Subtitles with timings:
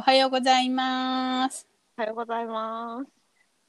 [0.00, 1.68] おはようございます。
[1.98, 3.12] おはようございます。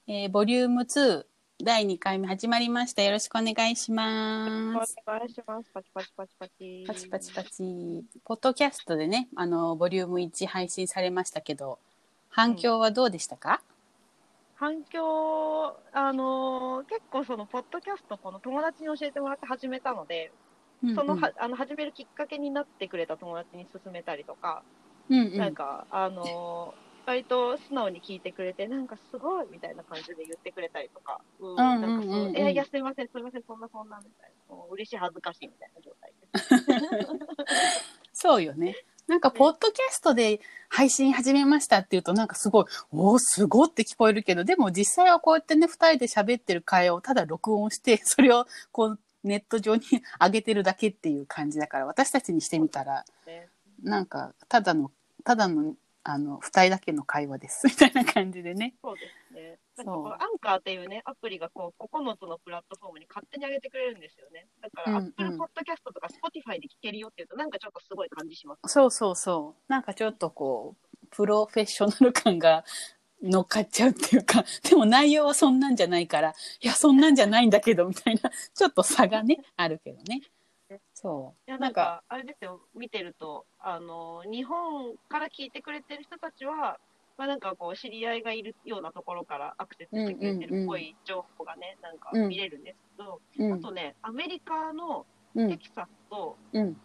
[0.07, 1.25] えーボリューム2
[1.61, 3.03] 第2回目始まりました。
[3.03, 4.95] よろしくお願いしおます。
[5.05, 5.69] 願いします。
[5.73, 6.85] パチパチパチパチ。
[6.87, 8.05] パチパチパチ。
[8.23, 11.79] ポッドキャストでね、あの、ボリューム1配信されましたけど、
[12.29, 13.61] 反響はどうでしたか、
[14.55, 20.31] 反響、あのー結構そのポッドキャストこの友達に教えてもらって始めたので、
[20.83, 24.63] うんそのはあの始めるきっかけになってくれた友達に勧めたりとか、
[25.11, 25.37] うんうん。
[25.37, 32.05] なんかあのー割と素直に聞いてくれて、なんかすごいみたいな感じで言ってくれたりとか、うんうんなんかうんうん。
[32.05, 37.17] そうう、いやいや、すいません、すいません、そんなそんなみたいな、もう嬉しい、恥ずかしいみたいな状態です。
[38.13, 38.75] そうよね。
[39.07, 49.81] なんか、ポッドキャストで配信始めましたっていうと、なんかすごい、おー、すごって聞こえるけど、でも実際はこうやってね、二人で喋ってる会話をただ録音して、 それをこう、ネット上に
[50.19, 53.49] 上げてるだけっていう感じだから、私たちにしてみたら、ね。
[53.81, 54.91] なんか、ただの、
[55.23, 58.73] ただの、あの、二人だけの会話です、みたいな感じでね。
[58.81, 59.59] そうですね。
[59.77, 64.47] なんかこのアンカーっていうね、アプリがこう9つのプラットフォームに勝手に上げてくれるんですよね。
[64.61, 68.73] だから、うんうん Apple Podcast とか Spotify で聞けるよっていうと、なんかちょっとすごい感じします。
[68.73, 69.71] そうそうそう。
[69.71, 72.63] なんかちょっとこう、プロフェッショナル感が
[73.21, 80.21] 乗っかっちゃうっていうか、 でも内容はそんなんじゃないから、いや、そんなんじゃないんだけど、みたいな、ちょっと差がね、あるけどね。
[80.93, 81.49] そう。
[81.49, 86.79] いや、なんか、あれですよ、見てると、あの、日本から聞いてくれてる人たちは、
[87.17, 95.05] まあなんかこう、知り合いがいるようなところからアクセスしてくれてるっぽい情報がね、なんかうん見れるんですけど、うん、あとね、アメリカの
[95.35, 96.77] うん、テキサスと、うん、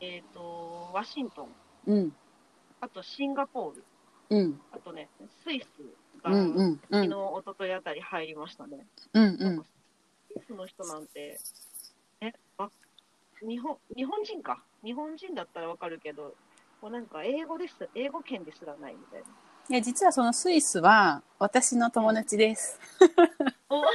[0.00, 1.48] えっ、と、ワシントン、
[1.86, 2.12] うん、
[2.80, 3.84] あとシンガポール、
[4.30, 5.08] うん、あとね、
[5.44, 5.66] スイス
[6.22, 8.86] が、うん、うん、う昨日、ん、一昨日あたり入りましたね。
[9.12, 9.64] うん、うん。
[10.28, 11.38] スイスの人なんて、
[12.22, 12.70] え、あ、
[13.46, 14.62] 日本、日本人か？
[14.84, 16.34] 日本人だったらわかるけど、
[16.82, 19.26] もうなんか英語です、英語圏ですらないみたいな。
[19.68, 22.78] いや、実はそのスイスは、私の友達です。
[23.68, 23.82] お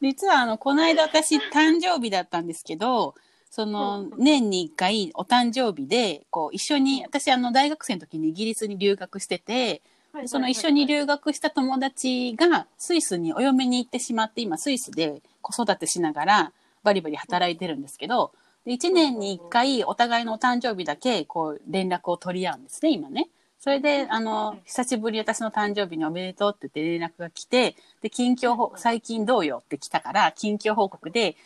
[0.00, 3.14] 実はあのこの間私誕生日だったんですけど
[3.50, 9.80] そのうん年に1回お誕生日でこう一緒に私あの大学生の時にイギリスに留学してて
[10.14, 18.32] でその一緒に留学した友達がスイスにお嫁に行ってしまって今スイスで子育てしながらバリバリ働いてるんですけど
[18.64, 23.28] で1年に1回お互いのお誕生日だけこう連絡を取り合うんですね今ね。
[23.62, 31.36] それで、あの、久しぶり私の誕生日におめでとうって言って連絡が来て、で、近況、最近どうよって来たから、近況報告で、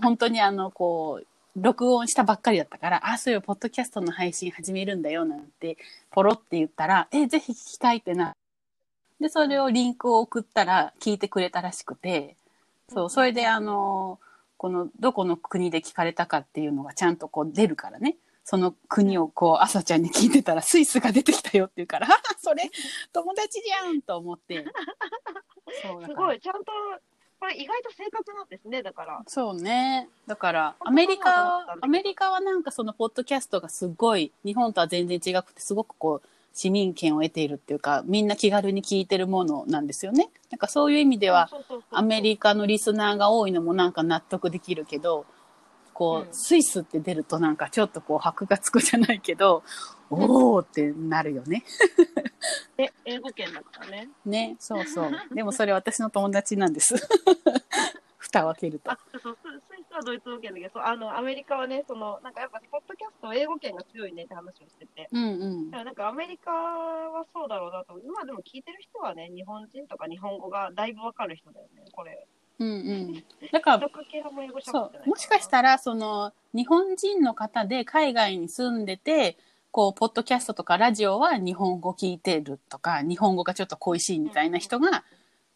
[0.00, 5.76] 本当にあの、こう、録音したばっかりだったから、あ、そういうポッドキャストの配信始めるんだよ、なんて、
[6.12, 8.36] ポロって言ったら、え、ぜひ聞きたいってな。
[9.20, 12.36] で、それをリンクを送ったら、聞いてくれたらしくて、
[12.88, 14.20] そう、それであの、
[14.64, 18.16] この、どこの国で聞かれたかっていうのがちゃんとこう出るからね。
[18.44, 22.08] その国をこう、朝ちゃんに聞いてたら、スイスが出てきたよって言うから、
[22.40, 22.70] それ、
[23.12, 24.64] 友達じゃんと思って。
[25.82, 26.72] そうすごい、ちゃんと、
[27.40, 29.22] これ意外と正確なんですね、だから。
[29.26, 30.08] そうね。
[30.26, 40.30] だから、アメリカは、アメリカはなんかそのポッドキャストがすごい、日本とは全然違くて、すごくこう、市民権を得ているっていうか、みんな気軽に聞いてるものなんですよね。
[40.50, 41.50] なんかそういう意味では、
[41.90, 45.26] アメリカのリスナーが多いのもなんか納得できるけど、
[45.92, 49.64] こう、うんスイスって出るとなんかちょっとこう、箔がつくじゃないけど、
[50.10, 51.64] おーってなるよね。
[52.78, 54.08] ね、英語圏だからね。
[54.24, 55.12] ね、そうそう。
[55.34, 56.94] でもそれ私の友達なんです。
[58.16, 58.90] 蓋を開けると
[59.94, 65.08] はドイツ語圏だけど、あの、アメリカはね、その、なんかやっぱ、ポッドキャスト英語圏が強いねって話をしてて。
[65.12, 65.78] うんうんだか。
[65.78, 67.98] らなんかアメリカはそうだろうなと。
[68.00, 72.26] 今でも聞いてる人はね、日本人とか日本語がだいぶわかる人だよね、これ。
[72.58, 73.24] うんうん。
[73.52, 73.88] だから、
[74.62, 75.08] そう。
[75.08, 79.36] もしかしたら、その、日本人の方で海外に住んでて、
[79.70, 85.04] こう、ポッドキャストとかラジオは日本語聞いてるとか、日本語がちょっと恋しいみたいな人が、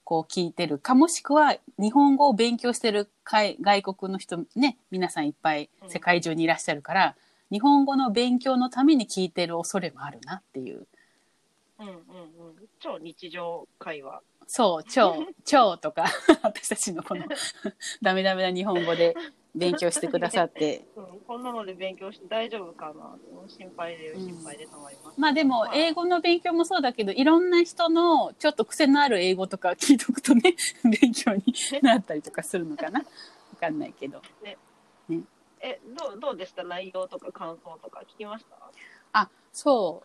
[0.08, 7.14] こう聞いてるか、もしくは日本語を勉強してる海外国の人ね、皆さんいっぱい世界中にいらっしゃるから、
[7.52, 10.86] 日本語の勉強のために聞いてる恐れもあるなっていう。
[11.78, 11.98] うんうんうん。
[12.80, 14.22] 超日常会話。
[14.46, 16.06] そう、超、超とか、
[16.40, 17.26] 私たちのこの
[18.00, 19.14] ダメダメな日本語で
[19.58, 23.16] 勉強してくださって、 うん、こんなので勉強して大丈夫かな
[23.48, 25.20] 心配でうん心配でたまります。
[25.20, 30.54] まあでも、英語の勉強もそうだけど、いろんな人のちょっと癖のある英語とか聞いとくとね、
[31.00, 31.42] 勉強に
[31.82, 33.00] なったりとかするのかな？
[33.00, 33.06] わ
[33.60, 34.22] かんないけど。
[35.60, 36.62] え、どう、どうでした？
[36.62, 38.56] 内容とか感想とか聞きました？
[39.12, 40.02] あ、そ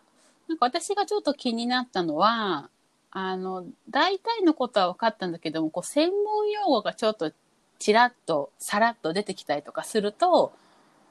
[0.48, 0.50] う。
[0.50, 2.70] なんか私がちょっと気になったのは、
[3.12, 7.30] あの、大体のことは分かったんだけども、こう、専門用語がちょっと
[7.84, 10.54] ちらっと、さらっと出てきたりとかすると、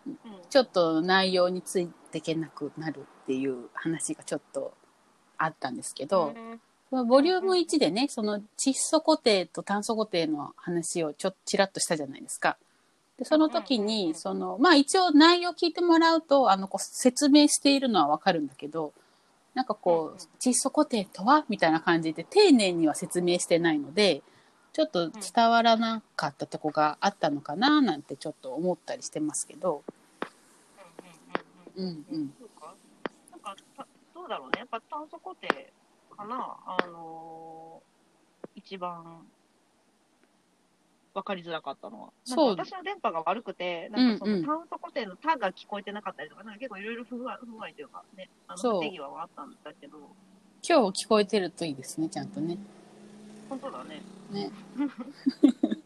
[0.08, 0.18] うん。
[0.50, 4.74] ちょっと内容についていけなくなるっていう話がちょっと
[5.38, 6.34] あったんですけど、
[6.92, 7.08] うん。
[7.08, 12.58] ボリューム1でね、その窒素固定と炭素固定の話をちょっとちらっとしたじゃないですか。
[13.20, 18.94] で、その時に、んその、まあ一応内容聞いてもらうと、あの、こう説明しているのはわかるんだけど、
[19.54, 21.46] なんかこう、窒素固定とは？
[21.50, 24.24] みたいな感じで丁寧には説明してないので、
[24.74, 29.84] ちょっと伝わらなかったとこがあったのかななんてちょっと思ったりしてますけど、
[31.75, 32.50] うんうんう。
[33.31, 34.60] なんか、たどうだろうね。
[34.60, 35.72] やっぱ炭素固定
[36.16, 36.58] かな。
[36.66, 37.94] あのー
[38.56, 39.25] 一番
[41.14, 42.10] 分かりづらかったのは。
[42.24, 47.46] そう私の電波が悪くて、なんかそうんうんの炭素固定の「た」が聞こえてなかったりとか、なんか結構いろいろ不具合と
[47.81, 49.98] いうかね、あの不手際はあったんだけど、
[50.68, 52.58] 今日聞こえてるといいですね、ちゃんとね。
[53.53, 54.01] 本当だね。
[54.31, 54.51] ね。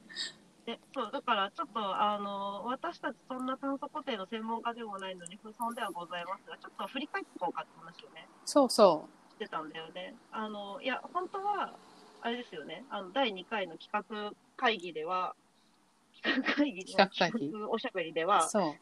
[0.65, 10.13] でそうだからちょっとあの私たちそんな炭素固定の専門家でもないのに不損ではございますがちょっと振り返っていこうかって話をねそうそしてたんだよね。
[10.31, 11.73] あのいや本当は
[12.21, 15.35] あれですよねあの第2回の企画会議では
[16.21, 18.27] 企画会議の企画おしゃべりでう。
[18.27, 18.75] は、そ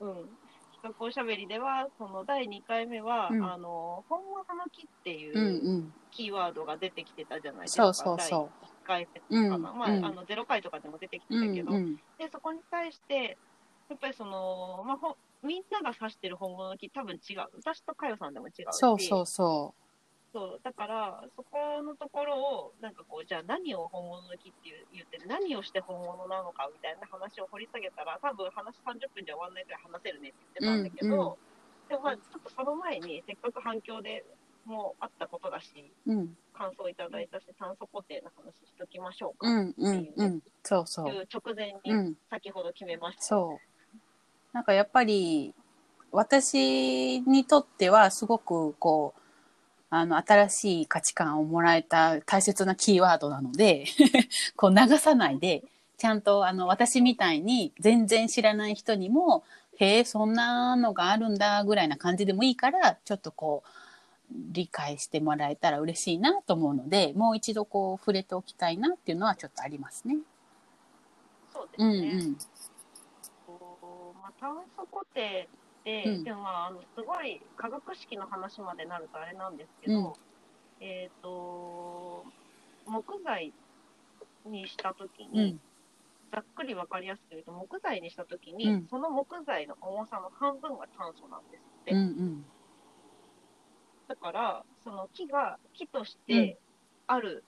[0.00, 0.38] うん、
[0.84, 5.48] 企画おしゃべりではその第2回目は、うんあの本物の木っていうんう。
[5.48, 7.92] うんキーワードが出てきてたじゃないですか。
[7.92, 8.66] そうそうそう。
[8.86, 11.96] 第1回目かの0回とかでも出てきてうたけど、んうん。
[11.96, 13.36] でそこに対して
[13.88, 19.74] やっぱりその、まあ、ほみんなが指してる本物の木多分違う私と佳代さんでも違うしそうそうそ
[20.34, 31.54] そうだからそこのところをなんかこうじゃあ何を本物の木っていう言ってる何をして本物なのかみたいな話を掘り下げたら多分話30分じゃ終わんないくらい話せるねって言ってたんだけど、うんうん
[31.88, 34.24] でもまあちょっとその前にせっかく反響で
[34.64, 36.12] もうあったことだしう。
[36.12, 36.36] うん。
[36.54, 40.40] 感想いただいたし炭素固定の話しときましょうか、うんうんうん。
[40.62, 41.02] そうそ。
[41.02, 42.14] うう直前にうん。
[42.30, 43.22] 先ほど決めました。
[43.22, 43.96] そう。
[44.52, 45.52] なんかやっぱり、
[46.12, 49.20] 私にとってはすごくこう、
[49.96, 53.84] あの、新しい価値観をもらえた大切なキーワードなので、
[54.56, 55.62] こう流さないで、
[55.96, 59.44] ちゃんとあの、私みたいに全然知らない人にも、
[59.76, 63.68] へえ、そんなのがあるんだぐらいな感じでもいいから、ちょっとこう、
[64.30, 70.18] 理解してもらえたら嬉しいなと思うので、もう一度こう、触れておきたいなっていうのはちょっとありますね。
[71.52, 72.08] そうですうんね。
[72.08, 72.36] うん。
[73.46, 76.24] こうまあ、炭素固定って、うん。
[76.24, 80.00] でもまああのすごい化学式の話までなるとあれなんですけど、う
[80.82, 80.84] ん。
[80.84, 82.24] えっ、と
[82.86, 83.52] 木材
[84.46, 85.58] にしたときうに、ん。
[86.32, 88.86] ざっくりわかりやすく言うと木材にしたときに、うん。
[88.88, 92.44] その木材の重さの半分が炭素なんですって、うんうん。
[94.08, 96.58] だからその木が木として
[97.06, 97.44] ある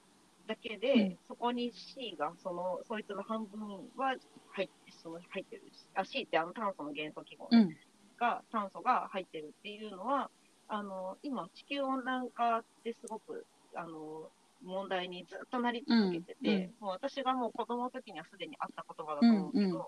[0.46, 1.16] だけで、うん。
[1.28, 3.60] そこに C がそのそいつの半分
[3.96, 4.14] は
[4.54, 7.58] 入ってその入ってるしあ C ってあの炭素の元素記号ね。
[7.58, 7.85] うん。
[8.18, 10.30] が炭素が入ってるっていうのは
[10.68, 14.28] あの今地球温暖化ってすごくあの
[14.64, 19.82] 問題にずっとなり続けてて、もう私がもう子供の時にはすでにあった言葉だと思うけど、うんうん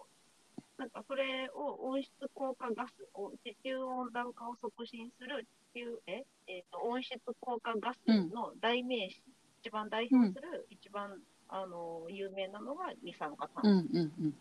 [0.78, 5.44] なんかそれを温室効果ガスを地球温暖化を促進する
[5.74, 9.20] 地球え、えー、と温室効果ガスの代名詞、
[9.60, 14.28] 一番代表する、一番あの有名なのが二酸化炭うん素うんうん。
[14.28, 14.32] っ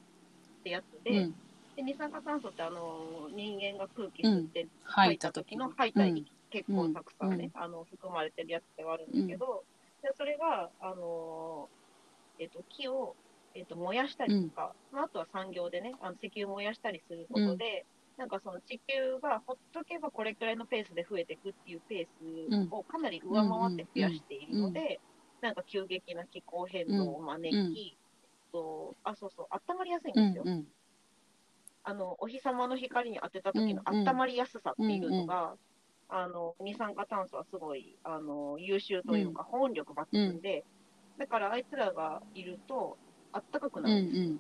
[0.64, 1.34] てやつうで,、ん。
[1.78, 5.68] で二酸化炭素ってあの人間が空気吸って吐いた時の。
[5.68, 6.26] の吐いたうん。
[6.50, 9.64] 結構たくさんね、あの含まれてるやつではあるんだけど、
[10.02, 11.70] でそれが、あの
[12.40, 13.16] えっと木を、
[13.54, 17.86] えっと燃やしたりとか、まあ、あとは産業でねあの石油燃やしたりすることで、
[18.18, 25.00] なんかその地球がほっとけばこれくらいのペースで増えていくっていうペースをかなり上回って増やしているので、
[25.42, 27.98] なんか急激な気候変動を招き、
[28.52, 30.44] とあそうそう温まりやすいんですよ。
[31.88, 32.00] うんうん。
[32.00, 35.56] あのお日様の光に当てた時のうんうん温まりやすさっていうのが、
[36.10, 40.66] あの二酸化炭素はすごいあの優秀というか、保温力抜群で、
[41.18, 42.98] だからあいつらがいると
[43.32, 44.40] あったかくうんなるんですよ、うん。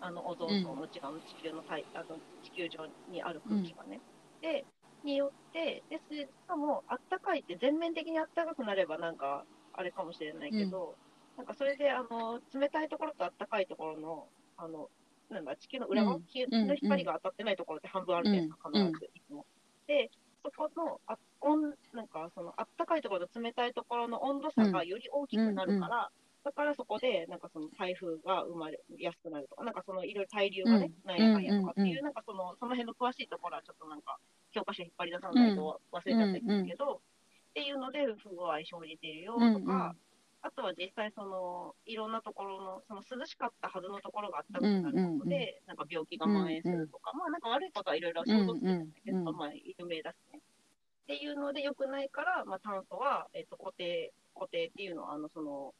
[0.00, 4.00] あのオゾン層の内側の地球の体あの地球上にある空気がね。
[4.40, 4.64] で
[5.02, 10.94] によってでしかもあったかいって全面的にあったかくなればなんかあれかもしれないけど、
[11.36, 14.90] なんかそれであの冷たいところとあったかいところのあの
[15.30, 16.22] なんだ地球の裏側、うん。
[16.26, 18.86] 日の光が当たってないところって半分あるじゃないですか、うん。
[18.86, 19.46] 必ずいつも。
[19.86, 20.10] で
[20.42, 26.10] そこのあ温なんかそのあったかいところと冷たいところの温度差がより大きくなるから、
[26.44, 34.18] だからそこでなんかその台風が生まれやすくなるとか、なんかそのいろいろ対流がね、うんなんやかんやとかっていう、なんかそのその辺の詳しいところはちょっとなんか
[34.52, 37.02] 教科書引っ張り出さないと忘れちゃったんですけど、
[37.50, 39.94] っていうので不具合生じてるよとか、
[40.42, 50.40] あとは実際そのいろんなところのその涼しかったはずのところが暖かくなることで、うんうんなんか病気が蔓延するとか、まあなんか悪いことはいろいろ想像つくんだけど、うんうんまあ有名だしね。
[50.40, 55.74] っていうので良くないから、まあ、炭素は、えっと固定固定っていうのはあのその、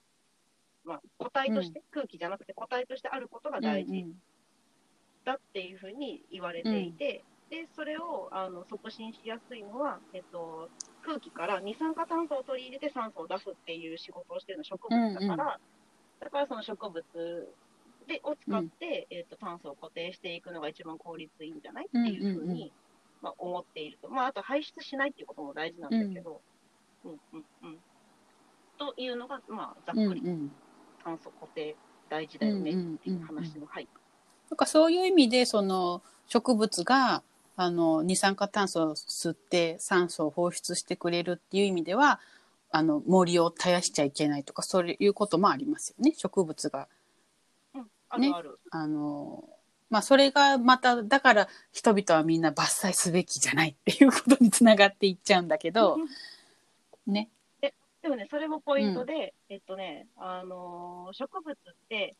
[0.85, 4.07] まあ、固体として、空気じゃなくて固体としてあることが大事
[5.25, 10.69] だっていうふうに言われていて、でそれをあの促進しやすいのは、えっと、
[11.03, 15.37] 空気から二酸化炭素を取り入れて酸素を出すっていう仕事をしてるのは植物だから、うんうん。
[16.21, 17.03] だからその植物
[18.07, 22.71] でを使って、えっと、炭素を固定していくのが一番効率いいんじゃないっていうふうに、うんうんうん。
[23.23, 26.41] まあ、思っていると、まあ、あと排出しないっていうことも大事なんだけど、
[27.05, 27.45] うんうん。
[27.65, 27.79] うん
[28.79, 30.21] というのが、まあ、ざっうんくり。
[30.23, 30.53] うん
[31.03, 31.75] 炭素固定
[32.09, 33.89] 大事だよねっていう話の、はい。
[34.51, 37.23] なんかそういう意味でその植物が
[37.63, 42.19] あの二酸化炭素を吸って酸素を放出してくれるっていう意味では
[42.71, 46.15] あの森を絶やしちゃいけないとかそういうこともありますよね。
[46.17, 46.89] 植物が。
[47.75, 47.87] うん、
[48.71, 49.45] あの
[49.91, 55.99] まあそれがまただから人々はみんな伐採すべきじゃないっていうことにつながっていっちゃうんだけど
[57.07, 57.29] ね。
[57.61, 61.57] でもね、それもポイントで、えっとね、あのー植物っ
[61.91, 62.17] て、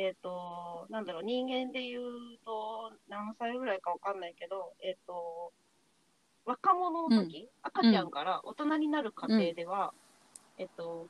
[0.00, 2.02] えっと、なんだろう、人間で言う
[2.44, 5.52] と、何歳ぐらいかわかんないけど、えっと、
[6.46, 9.92] 若者の時、赤ちゃんから大人になる過程では、
[10.58, 11.06] えっと、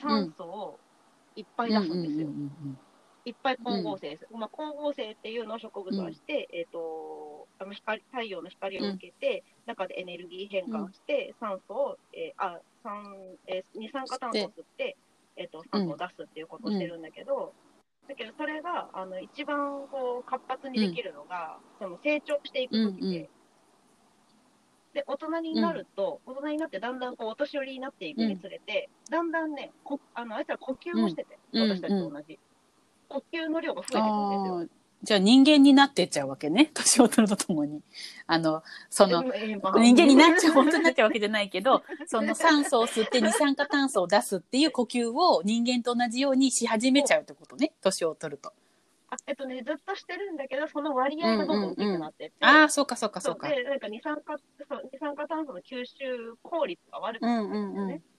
[0.00, 0.80] 酸素を
[1.36, 2.28] いっぱい出すんですよ。
[3.26, 4.26] いっぱい光合成です。
[4.32, 13.02] まあ、光合成っていうのを植物はして、えっ、と、あの光、太陽の光を受けて、中でエネルギー変換して、酸素を、えーあ、酸、
[13.48, 14.96] えー二酸化炭素を吸って、
[15.36, 17.52] えっ、と、酸素を出すっていうことをしてるんだけど、
[18.08, 23.28] だけどそれが、あの、一番こう、活発にできるのが、その成長していく時で、うんうん。
[24.94, 31.70] で、大人になると、大人になってだんだんこう、お年寄りになっていくにつれて、だんだんね、こあの、あいつら呼吸をしてて、うん。
[31.70, 32.38] 私たちと同じ。
[33.08, 34.75] 呼吸の量が増えてくるんですよ。
[35.02, 37.82] じゃあ人間になってっちゃうわけね 年を取るとともに
[38.26, 39.32] あのその人
[39.96, 48.52] 間になっちゃう本当になっちゃうわけじゃないけどその酸素を吸って二酸化炭素を出すっていう呼吸を人間と同じようにし始めちゃうってことね年を取ると。
[49.08, 53.48] あえっとね、ずっとしてるんだけど、その割合がどんどん大きくなってって、ああそうかそうかそうか。
[53.48, 57.62] で、なんか二酸化そう二酸化炭素の吸収効率が悪くうなるんうんうん。
[57.62, 57.86] んですよね。
[57.86, 58.15] どんどんうん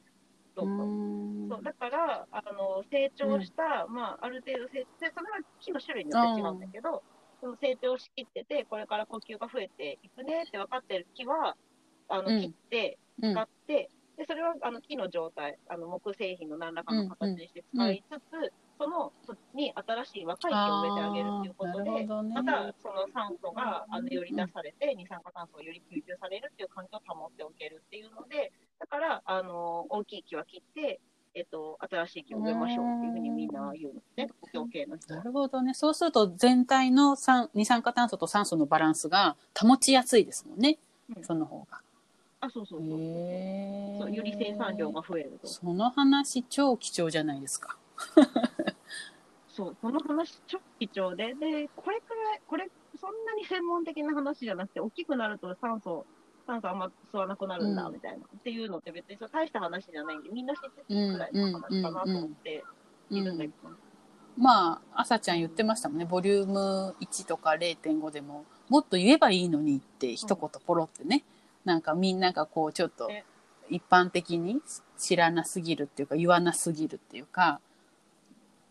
[0.64, 1.64] そう。
[1.64, 7.04] だからあの成長した、まあ、ある程度成でそれは木の種類によって違うんだけど、
[7.42, 11.56] その成長しきっててこれから呼吸が増えていくねって分かってる木は
[12.10, 12.42] あのうん。
[12.42, 13.34] 切ってうん。
[13.34, 22.08] 使って、でそれはあの木の状態あの木製品の何らかの形にして使いつつ、そのそっちに新しい若い木を植えてあげるっていうことでね。
[22.34, 28.27] またその酸素があのより出されて、二酸化炭素がより吸収されるっていう環境を保っておけるっていうの
[29.28, 31.00] あの大きい木は切って、
[31.36, 35.20] えっと、新しい木を植えましょうっていうふうにみんな言うのね、国境系の人は。
[35.20, 35.74] なるほどね。
[35.74, 40.80] そうすると全体の酸二酸化炭素と酸素のバランスが保ちやすいですもんね。
[41.16, 41.80] うんその方が。
[42.40, 43.00] あ、そうそうそう。
[43.00, 45.48] へそうより生産量が増えると。
[45.48, 47.78] その話超貴重じゃないですか。
[49.50, 52.70] そう、この話超貴重で、で、これくらい、これ、
[53.00, 56.06] そんなに専門的な話じゃなくて、大きくなると酸素、
[56.48, 58.18] 酸素あんま吸わなくなるんだ、うんみたいな。
[58.18, 62.64] っていうのって別にそう大した話じゃないんで、みんな知ってるくらいの話かなと思って
[63.12, 63.54] いるんだけど。
[64.38, 66.06] まあ、朝ちゃん言ってましたもんね。
[66.06, 71.24] ボリューム1とか0.5でも、もっと言えばいいのにって一言ポロってね。
[71.66, 73.26] なんかみんながこうちょっとね
[73.70, 74.62] 一般的に
[74.98, 77.60] 知らなすぎるっていうか言わなすぎるっていうか、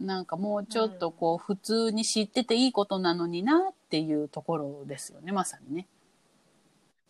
[0.00, 5.86] なんかもうちょっとこう普通に知ってていいことなのになっていうところですよね、まさにね。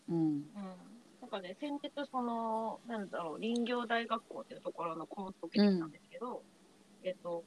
[0.09, 0.47] うん。
[0.55, 1.03] うん。
[1.21, 6.45] なんかね、先日、その、なんだろう、林業大学校っていうところのコースを受けてきたんですけど、
[7.03, 7.45] えっと、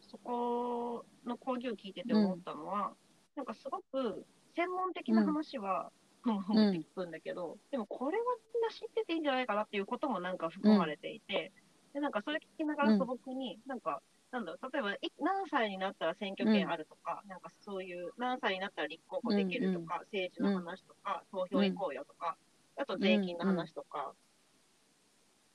[0.00, 2.94] そこの講義を聞いてて思ったのは、
[3.36, 5.92] なんかすごく専門的な話は、
[6.22, 6.42] ふん。
[6.42, 6.68] ふん。
[6.68, 11.52] って聞くんだけど、でもこれはみんな知ってていいんじゃないかなっていうこともなんか含まれていて、
[11.94, 14.00] で、なんかそれ聞きながら素朴に、なんか、
[14.32, 22.36] なんだろう、例えば、い何歳になったら選挙権あるとか、なんかそういう、何歳になったら立候補できるとか、政治の話とか、投票行こうよとか、
[22.76, 24.12] あと税金の話とか、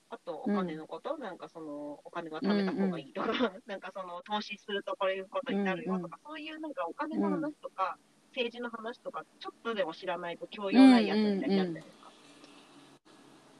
[0.09, 3.27] あとお金のこと、なんかそのお金は貯めた方がいいとか、
[3.65, 7.97] なんかその投資するとこういうことになるよとか、そういうなんかお金の話とか、
[8.31, 12.00] 政治の話とか、ちょっとでも知らないと教養ないやつみたいになるじゃないですか。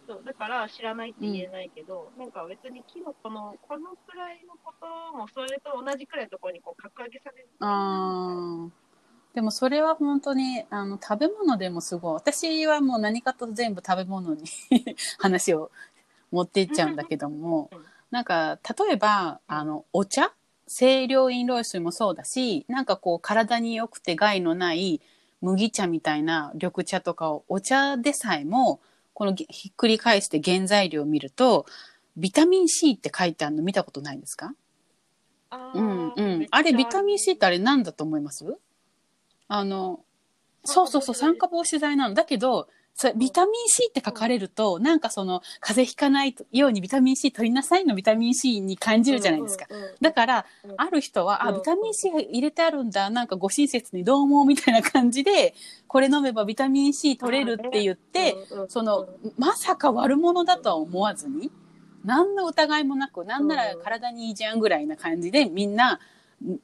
[0.08, 7.48] そうだから知らないって言えないけど、なんか別に木のこのこのくらいのこともそれと同じくらいのところにこう格上げされる。
[7.60, 8.82] ああ。
[9.34, 12.14] でもそれは本当にあの食べ物でもすごい。
[12.16, 14.44] 私はもう何かと全部食べ物に
[15.20, 15.72] 話を
[16.32, 17.70] 持っていっちゃうんだけども、
[18.10, 20.34] なんか、例えば、あの、お茶
[20.68, 25.02] 清涼飲料水もそうだし、なんかこう、体に良くて害のない
[25.42, 28.80] 麦茶みたいな緑茶とかを、お茶でさえも、
[29.22, 31.68] このひっくり返して原材料を見ると、
[32.18, 34.56] ビタミン C って書いてあるの見たことないですか？
[35.52, 36.48] あうんうん。
[36.50, 38.58] あれ、ビタミン C ってあれ何だと思います？
[39.48, 40.04] あの、
[40.66, 42.16] そうそうそう、酸化防止剤なの。
[42.16, 49.66] だけど、それビタミン C って書かれると、なんかその、風邪ひかないようにビタミン C 取りなさいのビタミン C に感じるじゃないですか。。
[50.02, 55.54] だから、うんある人は、あ、うんビタミン C 入れてあるんだ、なんかご親切にどうも、みたいな感じで、
[55.88, 58.36] これ飲めばビタミン C 取れるって言って、
[58.70, 59.08] その、
[59.38, 61.52] まさか悪者だとは思わずに、
[62.04, 66.00] 何の疑いもなく、なんなら体にいいじゃんぐらいな感じで、みんな、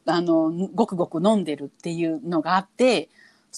[0.06, 3.10] あの、ごくごく飲んでるっていうのがあって、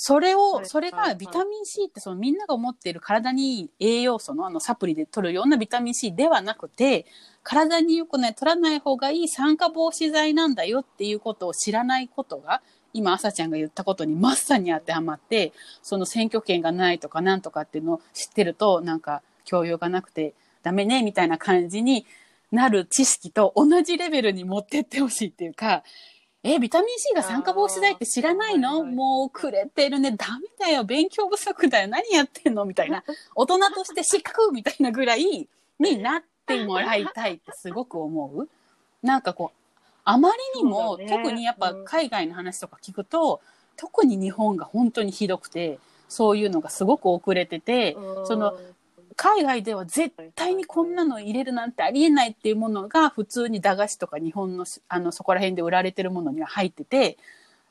[0.01, 7.06] それを、はいそれはいがビタミン C ってそのみんなが思っている体にいい栄養素のあのサプリで取るようなビタミン C ではなくて、
[7.44, 12.62] 体に良くない、取らない方がいい酸化防止剤なんだよっていうことを知らないことが、
[12.94, 15.51] 今、朝ちゃんが言ったことにまさに当てはまって、
[15.84, 22.06] その選挙権がないとかなんとかっていうのを知ってると、なんか教養がなくてダメね、みたいな感じに
[22.53, 25.84] なる知識と同じレベルに持ってってほしいっていうか、
[26.43, 28.86] え、ビタミン C が酸化防止剤って知らないの？
[28.86, 30.12] もうくれてるね。
[30.12, 30.86] ダメだよ。
[30.86, 31.89] 勉強不足だよ。
[31.89, 32.63] 何やってんの？
[32.63, 33.03] みたいな。
[33.36, 35.48] 大人として失格みたいなぐらい
[35.79, 38.48] になってもらいたいってすごく思う。
[39.03, 43.41] なんかこう、あまりにも、ね特にやっぱうん海外の話とか聞くと、
[43.75, 48.58] 特に日本が本当にひどくて、そういうのがすごく遅れてて、その、
[49.21, 57.17] 海外では絶対にこんなの入れるなんてありえないっていうものが普通に駄菓子とか日本のあのそこら辺で売られてるものには入ってて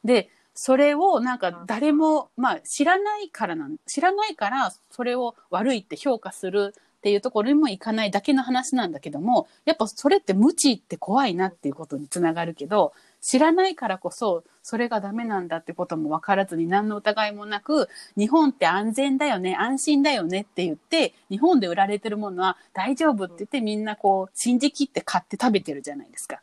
[0.05, 26.41] でそれをなんか誰も、まあ、知らないからなん知らないからそれを悪いって評価するっていうところにもいかないだけの話なんだけどもやっぱそれって無知って怖いなっていうことにつながるけど知らないからこそそれがダメなんだってことも分からずに何の疑いもなく日本って安全だよね安心だよねって言って日本で売られてるものは大丈夫って言ってみんなこう信じきって買って食べてるじゃないですか。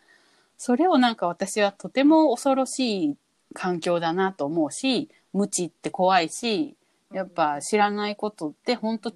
[0.58, 3.16] それをなんか私はとても恐ろしい
[3.54, 6.76] 環境だなと思うし無知って怖いし
[7.14, 9.14] やっぱ知らないことって本当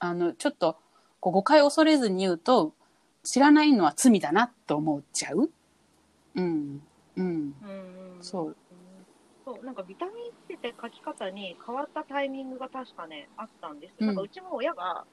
[0.00, 0.76] あのちょっと
[1.20, 2.74] こう誤解を恐れずに言うと
[3.24, 5.50] 知らないのは罪だなと思っちゃう。
[6.34, 6.82] うん
[7.16, 7.52] うん。
[7.60, 7.66] う
[8.18, 8.22] ん。
[8.22, 8.56] そう。
[9.44, 10.14] そうなんかビタミン
[10.48, 14.06] C って書き方に変わったタイミングが確かねあったんです、うん。
[14.06, 15.04] なんかうちも親が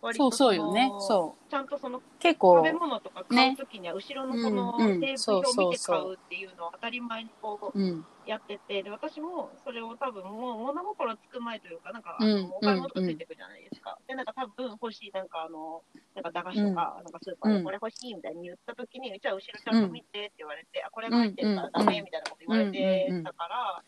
[0.00, 0.88] 割そうとそうよね。
[0.88, 1.50] のそう。
[1.50, 2.56] ちゃんとその結構。
[2.56, 5.00] 食べ物とか買うときには後ろのこのうんうん。
[5.00, 8.02] 成分表を見て買うっていうのを当たり前にこううん。
[8.24, 12.16] やってて、で私もそれを多分もう物心つく前というか、なんか、
[12.56, 13.98] お買い物とかついてくるじゃないですか。
[14.08, 15.82] で、なんか多分欲しい、なんかあの、
[16.14, 23.84] なんか駄菓子とか、なんかスーパーうんでこれ欲しいみたいに言ったときに、うちは後ろちゃんと見てって言われて、あ、これが入ってるからダメみたいなこと言われてたから、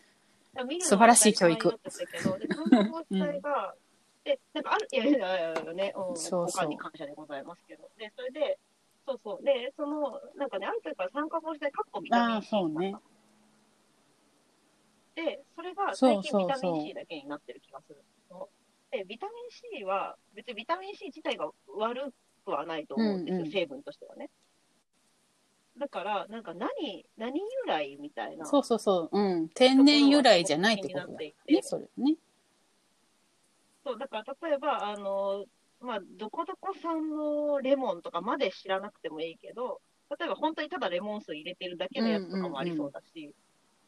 [0.80, 3.74] 素晴らしい教育けど、で、その防止剤が、
[4.24, 7.88] で、なんかある、いやいやいやいやね、うん、そうに感謝でございますけど。
[7.96, 8.58] で、それで、
[9.06, 9.44] そうそう。
[9.44, 13.16] で、その、なんかね、ある時から酸化防止剤、カッコビタミン C ねだった
[15.22, 18.02] で、それがそう最そうそう近ビタミン C だけになってる気がする
[18.92, 18.98] の。
[18.98, 22.12] で、ビタミン C は、別にビタミン C 自体が悪
[22.44, 24.30] くはないと思うんですよ、うんうん成分としてはね。
[25.78, 28.46] だから、なんか何、何由来みたいな。
[28.46, 32.16] そうそうそう、うん、天然由来じゃないってことだねてそれね
[33.84, 35.44] そう、だから例えば、あの、
[35.80, 39.80] まあ、どこどこ産のレモンとかまで知らなくてもいいけど、
[40.18, 43.34] 例えば本当にただレモン水入れてるだけのやつとかもありそうだし、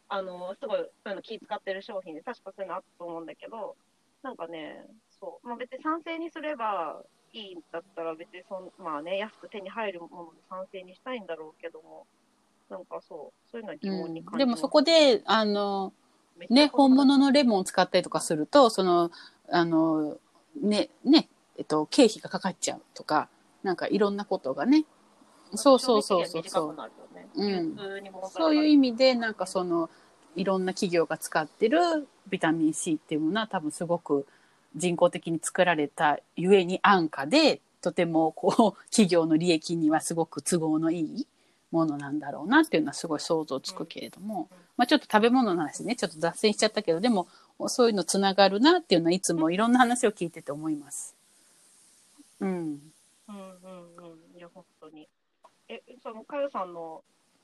[0.09, 3.77] あの、すごい、そういうの気使ってる商品で、確かそういうのあったと思うんだけど、
[4.23, 4.85] なんかね、
[5.21, 7.03] そう、まあ別に賛成にすれば
[7.33, 12.07] いいんだったら、別にそん、まあね、安く手に入るもので賛成にしたいんだろうけども、
[12.69, 15.93] なんかそう、そういうのは疑問に感じます、でもそこであの
[16.51, 19.11] ね本物のレモンを使ったりとかするとその
[19.51, 20.19] あの
[20.61, 23.29] ねねえっと経費がかかっちゃうとか
[23.63, 24.85] なんかいろんなことがね。
[25.55, 26.77] そうそうそうそうそう。
[27.37, 27.77] うん。
[28.31, 29.89] そういう意味でなんかその
[30.37, 31.79] いろんな企業が使ってる
[32.29, 34.27] ビタミン C っていうものは多分すごく
[34.77, 41.27] 人工的に作られたゆえに安価でとてもこう企業の利益にはすごく都合のいい
[41.71, 47.29] ものなんだろうなっていうのはすごい想像つくけれども、まあ、ちょっと食べ物の話ねちょっと脱線しちゃったけどでも
[47.67, 51.15] そういうのつながるなっていうのはいつもいろんな話を聞いてて思います。
[52.41, 52.81] うん、うん
[53.29, 54.39] うんうん。
[54.39, 55.09] いや、本当に。
[55.69, 57.03] え、その、かよさんの、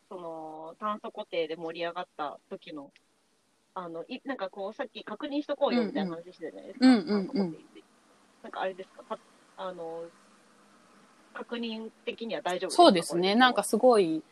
[0.09, 2.91] その、炭素固定で盛り上がった時の、
[3.75, 6.87] あの、いなんかこう、さっき確認しとこうよみたいな話してたじゃないですか。
[6.87, 7.57] うんうん
[8.43, 9.19] なんかあれですか、た
[9.57, 10.05] あの、
[11.33, 13.35] 確認的には大丈夫そうですね。
[13.35, 14.23] なんかすごい、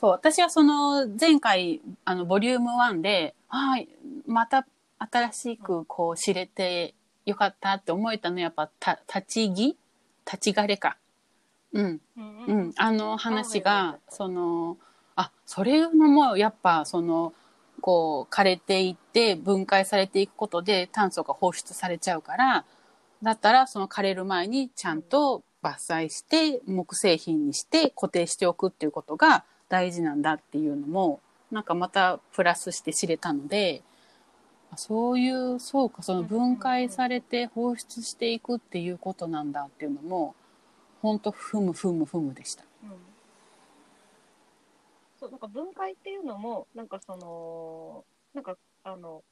[0.00, 3.88] そう、私はその前回、あの、ボリューム1で、はい、
[4.26, 4.66] また
[4.98, 6.94] 新しくこう知れて
[7.26, 9.76] よかったって思えたのはやっぱ、た、立ち木？
[10.24, 10.96] 立ち枯れか。
[11.72, 12.00] うん。
[12.16, 12.72] うんううんん。
[12.76, 14.78] あの話が、その、
[15.20, 17.32] あ、それのもやっぱ、その、
[17.80, 22.64] こう、枯れていって分解されていくことで炭素が放出されちゃうから、
[23.22, 33.82] だったらその枯れる前にちゃんと伐採して木製品にして固定しておくっていうことが大事なんだっていうのも、なんかまたプラスして知れたので、
[34.76, 40.34] そういう、そうか、その分解されて放出していくっていうことなんだっていうのも、
[41.02, 42.64] ほんとふむふむふむでした。
[42.84, 43.09] うん
[45.20, 48.04] そう、なんか分解っていうのも、なんかその、
[48.34, 49.22] なんか、あの、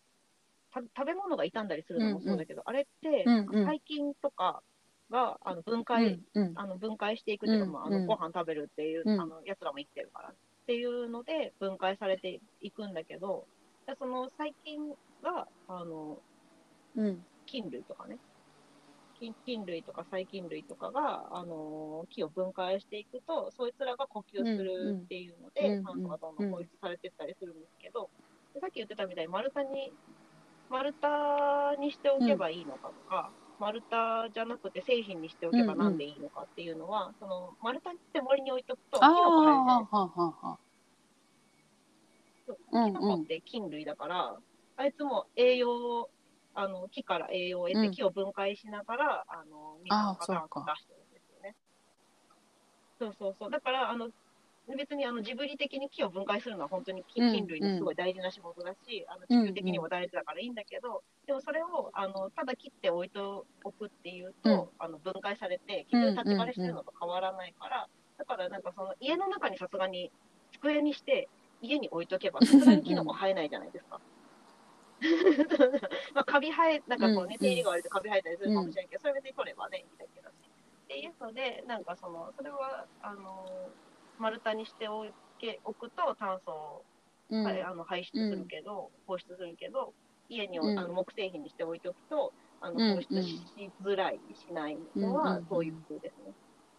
[0.70, 3.64] た食べ物が傷んだりするのもそうだけど、あれって、うんうん。
[3.64, 4.62] 細菌とか
[5.10, 6.52] があの分う解、んうん。
[6.56, 9.20] あの分解していくっていうか、うんまあ、あのうんご飯食べるっていう、うん。
[9.20, 10.34] あのやつらも生きてるからっ
[10.66, 13.46] ていうので分解されていくんだけど、
[13.86, 14.90] でその細菌
[15.22, 16.18] があの
[16.96, 17.24] うん。
[17.46, 18.18] 菌類とかね、
[19.18, 25.84] 菌菌類とか細菌類とかが、あの木を分解していくと、そいつらが呼吸するっていうので、うんうん。
[25.84, 28.10] 酸素がどんどん放出されていったりするんですけど、
[28.54, 29.92] でさっき言ってたみたいに丸太に、
[30.70, 39.30] 丸太にしておけばいいのかとか、丸太じゃなくて製品にしておけばなんでいいのかっていうのは、その丸太って森に置いとくと、キああ、ノコ
[42.70, 42.88] 生える。
[42.88, 44.36] キノコって菌類だから、
[44.76, 46.10] あいつも栄養を、
[46.60, 47.92] あの木から栄養を得て、うん。
[47.92, 51.54] 木を分解しながら、あの水のパターンを出してるんですよね。
[52.98, 53.50] そうそうそう。
[53.50, 54.10] だから、あの
[54.76, 70.10] 別にあのジブリ的に木を分解するのは本当に菌うん菌類のすごい大事な仕事だし、あの地球的にも大事だからいいんだけど、でもそれをあのただ切って置いておくっていうと、あの分解されて、結局立ち割れしてるのと変わらないから、だからなんかその家の中にさすがに
[70.52, 71.28] 机にして
[71.62, 74.00] 家に置いとけば、さすがにキノコ生えないじゃないですか。
[76.14, 80.34] まあ、カビ生え、なんかこうね、うん手入れが悪いとカビ生えたりするかもしれないけど、それ別に取ればね、いいんだけどね。
[80.84, 83.70] っていうので、なんかその、それは、あの、
[84.18, 85.06] 丸太にしてお
[85.38, 86.84] けおくと炭素を、
[87.30, 87.44] うん。
[87.44, 89.92] はいあの排出するけど、放出するけど、
[90.28, 90.78] 家に、うん。
[90.78, 93.40] あの木製品にしておいておくと、あうんの放出し
[93.82, 96.32] づらい、しないのはそういう風ですね。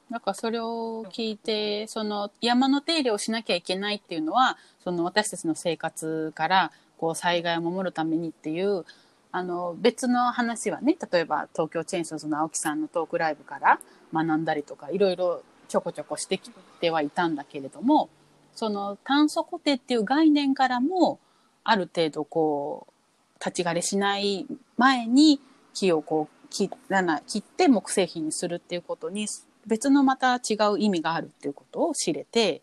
[0.10, 8.86] なんかそれを聞いて、その山の手入れをしなきゃいけないっていうのは、その私たちの生活からこう災害を守るためにっていう、
[9.32, 13.80] あの別の話はね、例えば東京チェーンソーズの青木さんのトークライブから
[14.14, 18.10] 学んだりとか、いろいろちょこちょこしてきてはいたんだけれども、
[18.56, 21.20] その炭素固定っていう概念からも、
[21.64, 22.94] ある程度こう、
[23.40, 25.40] 立ち枯れしない前に
[25.74, 29.28] 木をこう切らない、切って木製品にするっていうことに
[29.68, 32.62] 別のまた違う意味があるっていうことを知れて、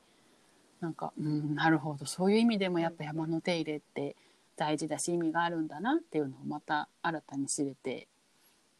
[0.80, 4.16] なんか、うん、なるほど、そういう意味でもやっぱ山の手入れって
[4.56, 8.08] 大事だし意味があるんだなっていうのをまた新たに知れて、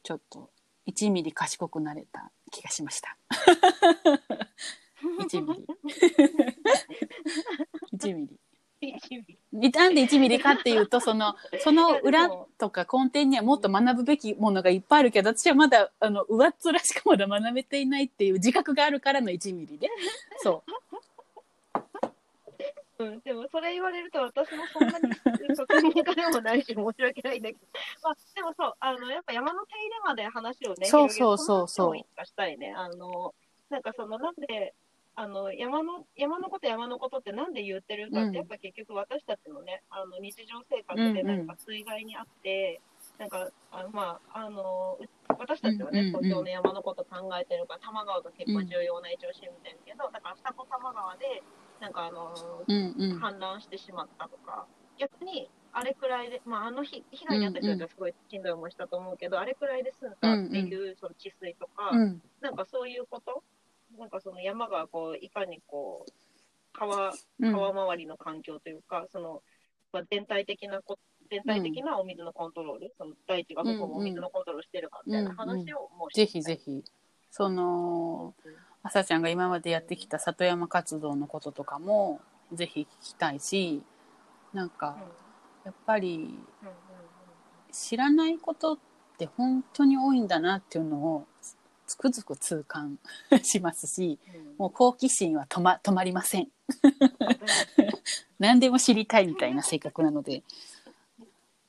[0.03, 0.51] ちょっと
[0.87, 3.17] 1ミリ賢くなれた気がしました。
[5.21, 5.67] 1ミリ。
[7.99, 8.39] 1ミリ。
[9.71, 19.89] なんで1ミリかっていうと、その、その裏とか根底にはもっと学ぶべきものがいっぱいあるけど、私はまだ、あの、上っ面しかまだ学べていないっていう自覚があるからの1ミリで。
[20.39, 20.71] そう。
[22.99, 27.61] うん、でもそれ言われると私もそんなに確認家でもないし申し訳ないんだけど、
[28.03, 32.73] まあ、でもそうあのやっぱ山の手入れまで話をねそうそうそうそう広げしたいね。
[32.77, 33.35] あの
[33.69, 34.75] なんかそのなんで
[35.19, 42.81] あの山の山のこと山のことってなんで言ってるかって、うんやっぱ結局私たちのねあの日常生活でなんか水害にあって、
[43.19, 45.05] なんかあのまああのう
[45.39, 51.43] 私たちはね、うんうんうん東京の山のこと考えてるから多摩川が結構重要な一応してみてるけど、だから二子玉川で
[51.81, 52.35] なんかあの
[52.67, 53.23] うんうん。
[53.23, 54.67] 氾濫してしまったとか、
[54.99, 62.23] 逆にあれくらいで、まあ、あの日被害に遭った人たちはすごいしんどい思いしたと思うけど、あれくらいで済んだっていう、その治水とか、うん。
[62.41, 63.43] なんかそういうこと、
[63.99, 66.13] なんかその山がこういかにこう
[66.73, 67.53] 川うん。
[67.53, 69.43] 川周りの環境というか、その
[69.93, 70.99] まあ全体的なこ
[71.31, 76.85] 全体的なお水のコントロール、その大地がどこもお水のコントロールしてるかみたいな話をもうぜひぜひ、
[77.31, 78.35] その、
[78.87, 82.21] あさちゃんが今までやってきた里山活動のこととかも、
[82.53, 83.83] ぜひ聞きたいし、
[84.53, 84.97] なんか、
[85.65, 86.37] やっぱりうんうんうん
[87.73, 88.79] 知らないことっ
[89.19, 91.27] て本当に多いんだなっていうのを
[91.87, 92.99] つくづく痛感
[93.43, 94.55] しますし、うん。
[94.57, 96.43] もう好奇心は止ま止まりません。
[96.43, 96.51] うん。
[98.39, 100.45] 何でも知りたいみたいな性格なので。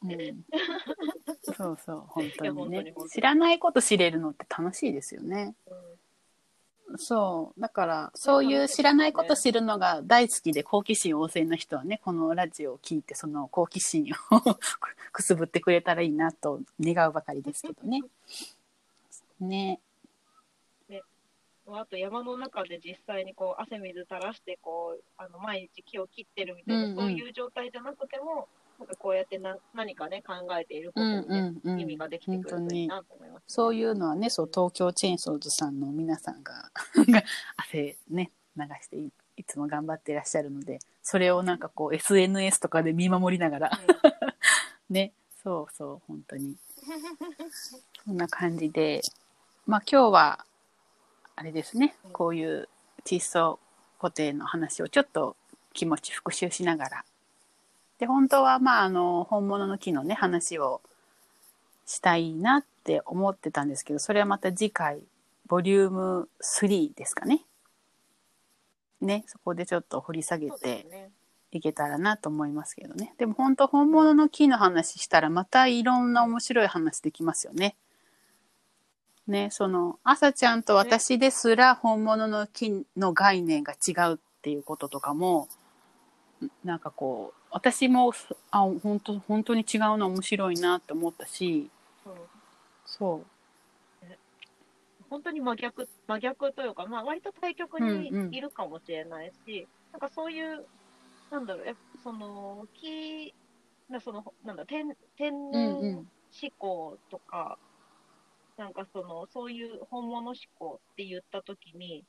[0.03, 0.45] うん、
[1.43, 2.93] そうそう、本当にね。
[3.11, 5.55] 知らないこと知れるのって楽しいですよね。
[6.95, 7.61] そう。
[7.61, 14.57] だから、そういう知らないこと知るのが大好きで好奇心旺盛な人はね、このラジオを聞いて、その好奇心を
[15.11, 18.01] くすぶってくれたらいいなと願うばかりですけどね。
[19.39, 19.81] ね。
[21.69, 28.47] あと山の中で実際にこう汗水垂らしてこうあの毎日木を切ってるみたいな、うんうんそういう状態じゃなくても
[28.79, 31.79] なんかこうやってな何かね考えているこうんとにね、うんうん。
[31.79, 33.43] 意味ができてくるといいなと思います。
[33.47, 36.71] そういうのはね、そう、東京チェーンソーズさんの皆さんが
[37.57, 43.71] 汗ね、流していいつも頑張っていらっしゃるので、それをなんかこう SNS とかで見守りながら、
[44.89, 45.13] ね、
[45.43, 46.57] そうそう、本当に。
[48.05, 49.01] そんな感じで、
[49.65, 50.45] まあ今日は、
[51.35, 52.67] あれですねうん、こういう
[53.05, 53.59] 窒素
[53.99, 55.35] 固定の話をちょっと
[55.73, 57.05] 気持ち復習しながら。
[57.99, 60.81] で、本当はまああの、本物の木のね、話を
[61.85, 65.01] したいなって思ってたんですけど、それはまた次回、
[65.47, 67.45] ボリューム3ですかね。
[69.01, 71.09] ね、そこでちょっと掘り下げて。
[71.51, 73.13] いけたらなと思いますけどね。
[73.17, 77.75] でも本当本物の木の話したらまたいろんな面白い話できますよね。
[79.27, 85.49] ね、その、朝ちゃんと私ですら本物の木の概念が違うっていうこととかも、
[86.63, 88.13] なんかこう、私も、
[88.51, 91.69] あ、本当本当に違うの面白いなって思ったし、
[92.05, 92.13] うん
[92.85, 93.21] そ
[95.09, 100.65] 本当に真逆真逆というか、まあ、割と対極うんうんにいるかもしれないし、なんかそういう、
[101.31, 103.33] なんだろう、その木
[103.89, 105.35] なそのなんだ天天う。
[105.35, 106.07] うん然うん。
[106.29, 107.57] 思考とか、
[108.57, 112.03] なんかそのそういう本物思考って言ったときに、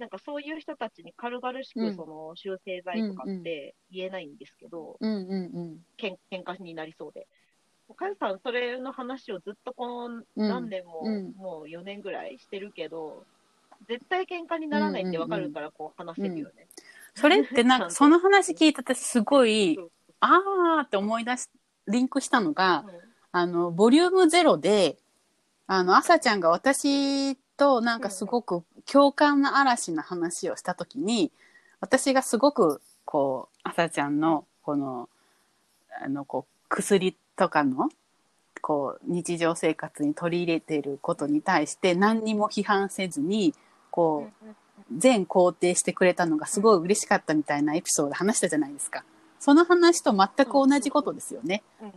[0.00, 1.90] なんかそういう人たちに軽々しうん。
[1.90, 5.78] くその修正剤とかって言えないんですけど、うんうんうん。
[5.98, 7.28] けん喧嘩になりそうで。
[7.94, 10.24] かずさん、それの話をずっとこのうん。
[10.36, 11.34] 何年も、うん。
[11.36, 13.24] もう4年ぐらいしてるけど、
[13.88, 16.66] 絶対喧嘩にならないってわかるから、こう話せるよね。
[17.14, 19.78] それってなんか その話聞いて私すごい
[20.20, 21.48] あーって思い出し、
[21.88, 23.00] リンクしたのが、うん。
[23.32, 24.96] あの、ボリュームゼロで、
[25.66, 31.30] あの、朝ちゃんが私となんかすごく共感の嵐の話をしたときに、
[31.80, 35.08] 私がすごく、こう、朝ちゃんの、この、
[36.02, 37.88] あの、こう、薬とかの、
[38.60, 43.54] こう、日常生活に取り入れていることに対して何にも批判せずに、
[43.90, 44.46] こう、
[44.96, 49.04] 全肯定してくれたのがすごい嬉しかったみたいなエピソード話したじゃないですか。
[49.38, 51.62] その話と全く同じことですよね。
[51.80, 51.92] うん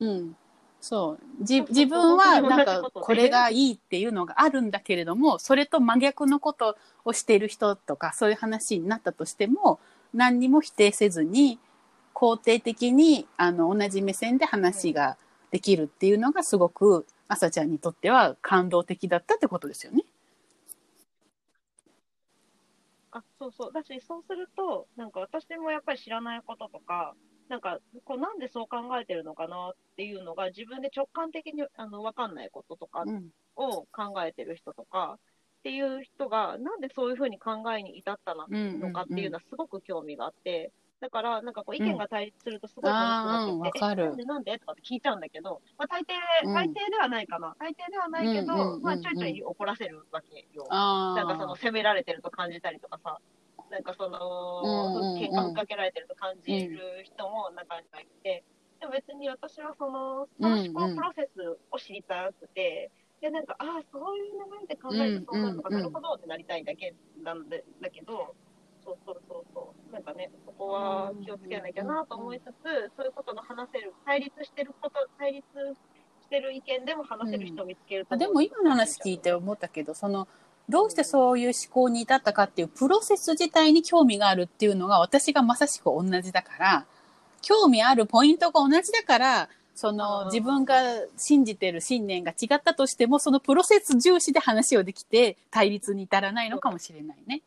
[0.00, 0.36] うん。
[0.80, 1.44] そう。
[1.44, 9.78] じ自分はなんかこれがいいっていうのがあるんだけれども、それと真逆のことをしている人とかそういう話になったとしても、
[10.14, 11.58] 何にも否定せずに、
[12.14, 15.16] 肯定的にあの同じ目線で話が
[15.50, 20.04] できるっていうのがすごく朝ちゃんにとっては感動的だったってことですよね。
[23.12, 27.14] あそうそうだしそうするとなんか私もやっぱり知らないこととか
[27.50, 33.28] なんかこうなんでそう考えてるのかなっていうのが自分で直感的にあの分かんないこととかうん。
[33.56, 40.72] を考えてる人とかっていう人がなんでそういうふうに考えに至ったのうんうんかっていうのはすごく興味があって。
[41.00, 46.12] だから、なんかこう意見が対立するとすごい楽しくなってきて、わかるえなんでなんでとかって聞いちゃうんだけど、まあ、大抵、
[46.44, 47.56] うん大抵ではないかな。
[47.58, 50.66] 大抵ではないけど、うんうんうんうんまあちょいちょい怒らせるわけよ。
[50.68, 53.18] なんかその責められてると感じたりとかさ、
[53.70, 54.18] なんかその、
[54.62, 55.20] うんうんうん。
[55.20, 58.44] 喧嘩をかけられてると感じる人も中にはいて、
[58.80, 68.34] でも別に私はその、その思考プロセスを知りたくて、で、なんか、ああ、そういう流れで考えるとそうなるのか、うんうんうんなるほどってなりたいだけなんでだけど、
[68.82, 69.44] そうそうそう。
[69.52, 75.44] そう、なんかね、そこは気をつけなきゃなと思いつつ、そういうことの話せる、対立してること、対立
[76.22, 80.26] してる意見でも話せる人を見つけるとあでも今の話聞いて思ったけど、その、
[80.70, 86.86] どうしてそういう思考に至ったかっていうプロセス自体に興味があるっていうのが私がまさしく同じだから、
[87.42, 90.76] 興味あるポイントが同じだから、そのうん自分が
[91.16, 97.42] 信じてる信念が違ったとしても、そのプロセス重視で話をできて対立に至らないのかもしれないね。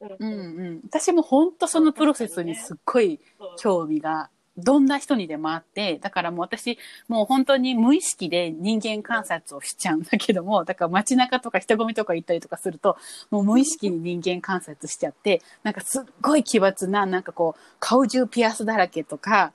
[0.00, 0.30] うんうう
[0.70, 0.80] ん。
[0.84, 3.20] 私も本当そのプロセスにすっごい
[3.58, 12.96] 興味がどんな人にでもあって、だからもう私、もう本当に無意識で人間観察をしちゃうんだけども、だから街中とか人混みとか行ったりとかすると、
[13.30, 19.52] もう無意識に人間観察しちゃって、なんかすっごい奇抜な、なんかこう、顔中ピアスだらけとか、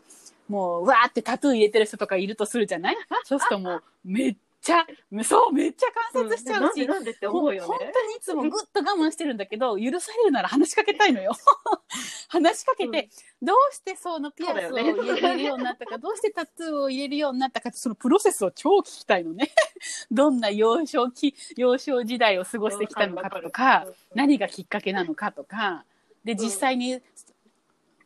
[0.49, 2.97] もう、わーってタトゥー入れてる人とかいるとするじゃない？
[3.25, 4.35] そうするともう、めっ
[4.67, 4.85] ちちゃ、
[5.23, 7.67] そう、めっちゃ観察しちゃうし、ん、なんでなんでって思うよね。
[7.67, 11.31] 本当にいつもぐっと我慢してるんだけど、許されるなら話しかけたいのよ。
[12.27, 13.09] 話しかけて、
[13.41, 14.83] うん、どうしてそのピアスを入
[15.21, 19.51] れるようになったか、ね、どうしてタトゥーを入れるようになったかそのプロセスを超聞きたいのね。
[20.11, 25.85] どんな幼少期、幼少時代を過ごしてきたのかとか、何がきっかけなのかとか、
[26.25, 27.01] で、実際に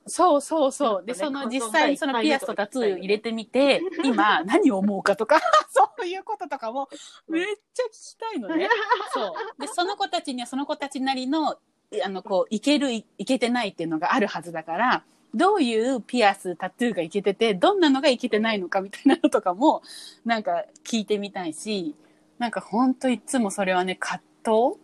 [0.08, 1.06] そうそうそう。
[1.06, 6.90] で、その実際にそのピアスとタトゥー入れてみて、今何を思うかとか、 そういうこととかも
[7.28, 8.68] めっちゃ聞きたいのね。
[9.14, 9.62] そう。
[9.62, 11.58] で、その子たちにはその子たちなりの、
[12.04, 19.82] あの、こう、いける、いけてないっていうのがあるはずだから、どういうピアス、タトゥーがいけてて、どんなのがいけてないのかみたいなのとかも、
[20.26, 21.96] なんか聞いてみたいし、
[22.38, 24.80] なんかほんといつもそれはね、葛藤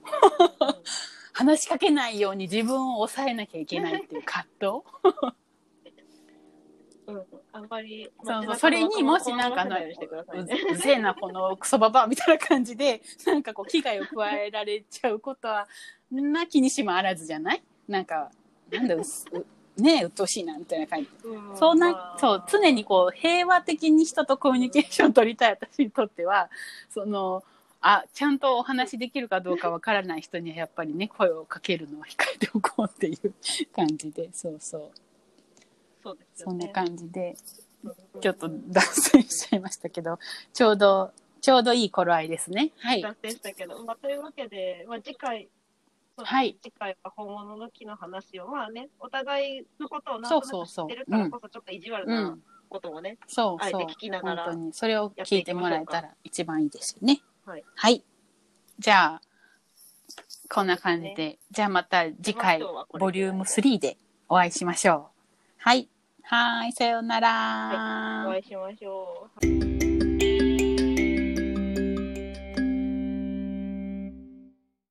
[1.38, 4.82] 話しかけないように自分を抑えなきゃいけないっていう葛藤。
[7.06, 7.24] うん、
[7.54, 15.68] あんまり、そうそう、それにもしなんかの、うぜえな、このクソババアみたいな感じで、 なんかこう、危害を加えられちゃうことは、
[16.12, 17.64] なきにしもあらずじゃない？
[17.88, 18.32] なんか、
[18.72, 19.02] なんだ、う
[19.78, 21.10] ねえ、うっとうしいな、みたいな感じ。
[21.24, 26.50] うん、そうな、そう、常にこう、平和的に人とコミュニケーション取りたい私にとっては、
[26.90, 27.44] その、
[27.82, 33.34] あちゃんとお話できるかどうかわからない人にはやっぱりね声をかけるのは控えておこうっていう
[33.76, 34.92] 感じで そうそう。
[36.04, 37.36] そうです、ね、そんな感じで
[38.22, 40.20] ちょっと脱線しちゃいましたけど
[40.54, 41.12] ちょうど
[41.42, 42.72] ちょうどいい頃合いですね。
[42.78, 43.02] はい。
[43.02, 45.48] 脱線したけど、まあ、というわけで、まあ、次回
[46.24, 52.36] はい、次回は本物の木の話をまあねお互いのことを何となく知ってるからこそちょっと意地悪な
[52.70, 53.82] こともね、そうそう。
[53.84, 54.74] 聞きながら本当に。
[54.74, 57.64] それを聞いてもらえたら一番いいですよねはい。
[57.76, 58.04] はい。
[58.78, 59.22] じゃあ、
[60.50, 62.62] こんな感じで、ね、じゃあまた次回、
[63.00, 65.06] ボリューム3でお会いしましょう。
[65.60, 65.88] はい。
[66.24, 68.28] はい、さようなら、はい。
[68.28, 69.87] お会いしましょう。